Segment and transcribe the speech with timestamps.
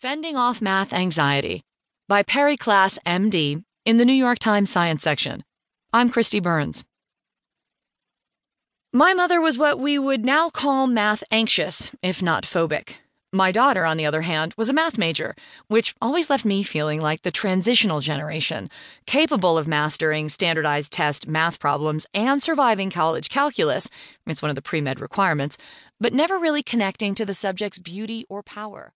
[0.00, 1.64] Fending Off Math Anxiety
[2.06, 5.42] by Perri Klass, MD, in the New York Times Science section.
[5.92, 6.84] I'm Kristi Burns.
[8.92, 12.98] My mother was what we would now call math anxious, if not phobic.
[13.32, 15.34] My daughter, on the other hand, was a math major,
[15.66, 18.70] which always left me feeling like the transitional generation,
[19.04, 23.90] capable of mastering standardized test math problems and surviving college calculus
[24.28, 25.58] it's one of the pre med requirements
[26.00, 28.92] but never really connecting to the subject's beauty or power.